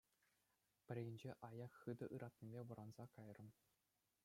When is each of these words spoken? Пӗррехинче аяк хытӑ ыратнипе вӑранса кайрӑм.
Пӗррехинче 0.85 1.31
аяк 1.47 1.71
хытӑ 1.79 2.05
ыратнипе 2.15 2.61
вӑранса 2.67 3.05
кайрӑм. 3.15 3.49